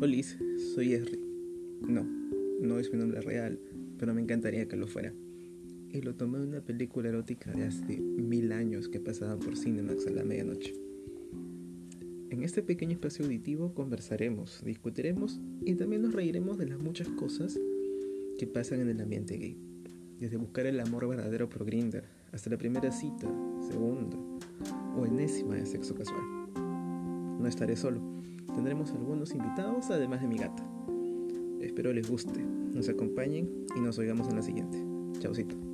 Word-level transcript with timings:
Hola, 0.00 0.16
soy 0.74 0.94
Esri. 0.94 1.20
No, 1.80 2.04
no 2.60 2.80
es 2.80 2.92
mi 2.92 2.98
nombre 2.98 3.20
real, 3.20 3.60
pero 3.96 4.12
me 4.12 4.20
encantaría 4.20 4.66
que 4.66 4.76
lo 4.76 4.88
fuera. 4.88 5.12
Y 5.92 6.00
lo 6.00 6.16
tomé 6.16 6.40
de 6.40 6.48
una 6.48 6.60
película 6.60 7.10
erótica 7.10 7.52
de 7.52 7.64
hace 7.64 8.00
mil 8.00 8.50
años 8.50 8.88
que 8.88 8.98
pasaba 8.98 9.38
por 9.38 9.56
Cinemax 9.56 10.08
a 10.08 10.10
la 10.10 10.24
medianoche. 10.24 10.74
En 12.28 12.42
este 12.42 12.62
pequeño 12.62 12.92
espacio 12.92 13.24
auditivo 13.24 13.72
conversaremos, 13.72 14.62
discutiremos 14.64 15.40
y 15.64 15.76
también 15.76 16.02
nos 16.02 16.12
reiremos 16.12 16.58
de 16.58 16.66
las 16.66 16.80
muchas 16.80 17.08
cosas 17.10 17.56
que 18.36 18.48
pasan 18.48 18.80
en 18.80 18.88
el 18.88 19.00
ambiente 19.00 19.36
gay. 19.36 19.56
Desde 20.18 20.36
buscar 20.36 20.66
el 20.66 20.80
amor 20.80 21.08
verdadero 21.08 21.48
por 21.48 21.64
Grinder 21.64 22.04
hasta 22.32 22.50
la 22.50 22.58
primera 22.58 22.90
cita, 22.90 23.28
segunda 23.70 24.18
o 24.98 25.06
enésima 25.06 25.54
de 25.54 25.66
sexo 25.66 25.94
casual. 25.94 26.24
No 27.38 27.46
estaré 27.46 27.76
solo 27.76 28.14
Tendremos 28.54 28.92
algunos 28.92 29.34
invitados, 29.34 29.90
además 29.90 30.20
de 30.20 30.28
mi 30.28 30.36
gata. 30.36 30.64
Espero 31.60 31.92
les 31.92 32.08
guste, 32.08 32.40
nos 32.40 32.88
acompañen 32.88 33.66
y 33.76 33.80
nos 33.80 33.98
oigamos 33.98 34.28
en 34.28 34.36
la 34.36 34.42
siguiente. 34.42 34.78
Chaucito. 35.18 35.73